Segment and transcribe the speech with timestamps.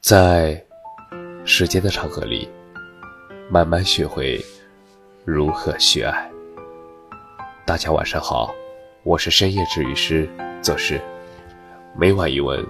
[0.00, 0.62] 在
[1.44, 2.48] 时间的长河里，
[3.50, 4.40] 慢慢学会
[5.24, 6.30] 如何去爱。
[7.64, 8.54] 大家晚上好，
[9.02, 10.28] 我是深夜治愈师
[10.62, 11.00] 则是
[11.96, 12.64] 每晚一文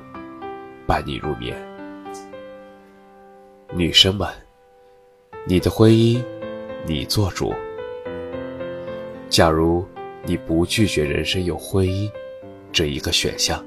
[0.87, 1.55] 伴你入眠。
[3.75, 4.29] 女生们，
[5.45, 6.23] 你的婚姻
[6.87, 7.53] 你做主。
[9.29, 9.87] 假如
[10.25, 12.11] 你不拒绝人生有婚姻
[12.73, 13.63] 这一个选项，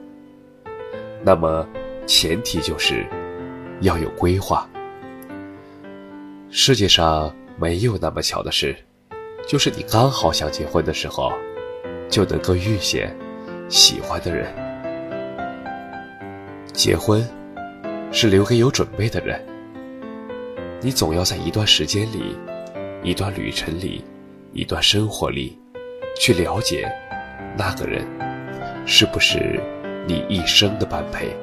[1.23, 1.67] 那么
[2.07, 3.05] 前提就是
[3.81, 4.67] 要有规划。
[6.49, 8.75] 世界上没有那么巧的事，
[9.47, 11.31] 就是你刚好想结婚的时候，
[12.09, 13.15] 就能够遇见
[13.69, 14.53] 喜欢的人。
[16.73, 17.27] 结婚
[18.11, 19.39] 是留给有准备的人。
[20.81, 22.37] 你总要在一段时间里，
[23.03, 24.03] 一段旅程里。
[24.51, 25.59] 一段生活里，
[26.19, 26.91] 去了解
[27.55, 28.03] 那个人
[28.83, 29.61] 是不是
[30.07, 31.37] 你一生的般配。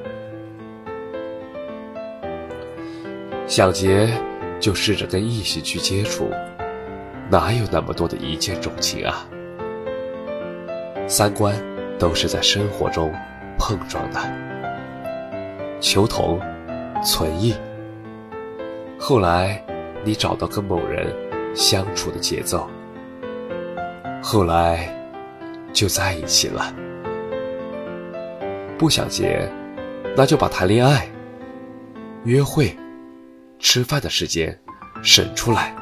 [3.46, 4.09] 想结
[4.59, 6.30] 就试着跟异性去接触，
[7.30, 9.25] 哪有那么多的一见钟情啊？
[11.06, 11.55] 三观
[11.97, 13.12] 都是在生活中
[13.56, 14.20] 碰撞的，
[15.80, 16.41] 求同
[17.05, 17.55] 存异。
[18.98, 19.64] 后来
[20.05, 21.06] 你找到跟某人
[21.55, 22.69] 相处的节奏。
[24.20, 24.92] 后来，
[25.72, 26.75] 就在一起了。
[28.77, 29.48] 不想结，
[30.16, 31.08] 那就把谈恋爱、
[32.25, 32.77] 约会、
[33.69, 34.56] 吃饭的时间
[35.03, 35.75] 省出来，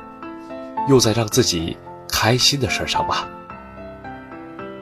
[0.88, 1.76] 用在让自己
[2.08, 3.28] 开心的事上吧。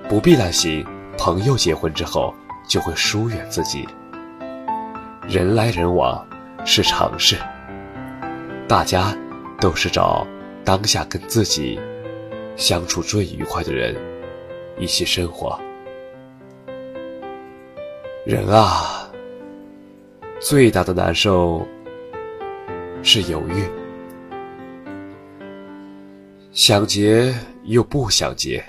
[0.09, 0.87] 不必担心
[1.19, 2.33] 朋友结婚之后
[2.65, 3.89] 就会疏远自己。
[5.29, 6.25] 人来人往
[6.65, 7.37] 是常事，
[8.69, 9.13] 大家
[9.61, 10.25] 都是找
[10.65, 11.81] 当下跟自己。
[12.55, 13.97] 相处最愉快的人，
[14.79, 15.61] 一起生活。
[18.25, 19.11] 人啊，
[20.39, 21.67] 最大的难受
[23.03, 23.65] 是犹豫，
[26.53, 28.65] 想结又不想结，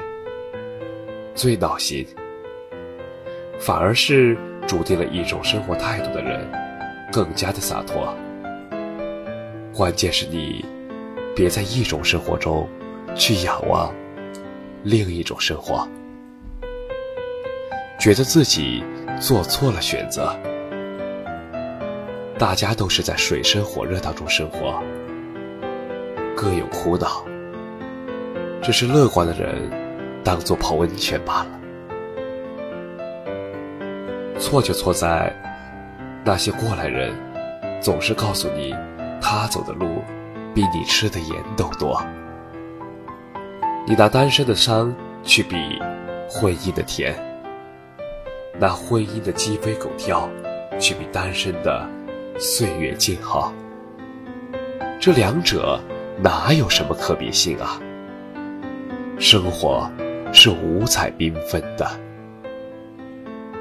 [1.35, 2.05] 最闹心。
[3.59, 6.45] 反而是注定了一种生活态度的人，
[7.11, 8.13] 更加的洒脱。
[9.73, 10.65] 关键是你，
[11.35, 12.67] 别在一种生活中。
[13.15, 13.93] 去仰望
[14.81, 15.87] 另一种生活，
[17.99, 18.83] 觉得自己
[19.21, 20.35] 做错了选择。
[22.43, 24.83] 大家都是在水深火热当中生活，
[26.35, 27.23] 各有苦恼，
[28.61, 29.71] 只是乐观的人
[30.25, 31.49] 当做泡温泉罢了。
[34.37, 35.33] 错就错在
[36.25, 37.15] 那些过来人
[37.81, 38.75] 总是告诉你，
[39.21, 40.03] 他走的路
[40.53, 42.03] 比你吃的盐都多。
[43.87, 44.93] 你拿单身的伤
[45.23, 45.81] 去比
[46.29, 47.15] 婚姻的甜，
[48.59, 50.27] 拿婚姻的鸡飞狗跳
[50.77, 51.89] 去比单身的
[52.37, 53.53] 岁月静好，
[54.99, 55.79] 这两者
[56.21, 57.79] 哪有什么可比性啊？
[59.19, 59.89] 生活
[60.33, 61.87] 是五彩缤纷的，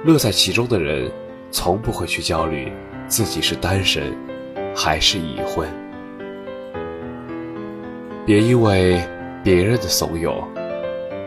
[0.04, 1.10] 乐在其中的人
[1.50, 2.72] 从不会去焦虑
[3.06, 4.12] 自己是单身
[4.74, 5.68] 还是已婚，
[8.26, 9.00] 别因为。
[9.44, 10.44] 别人的怂恿，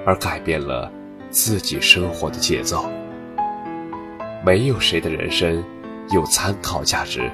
[0.06, 0.90] 而改变了
[1.30, 2.90] 自己生活的节奏。
[4.42, 5.62] 没有谁的人生
[6.12, 7.32] 有参考价值。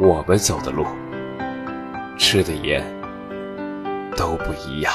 [0.00, 0.86] 我们走的路，
[2.18, 2.82] 吃的盐
[4.16, 4.92] 都不一样。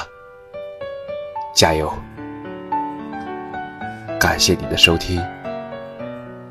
[1.53, 1.91] 加油！
[4.19, 5.21] 感谢你的收听，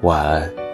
[0.02, 0.65] 晚安。